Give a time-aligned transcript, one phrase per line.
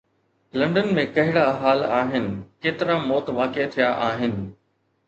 [0.59, 2.27] London ۾ ڪهڙا حال آهن،
[2.63, 4.33] ڪيترا موت واقع ٿيا آهن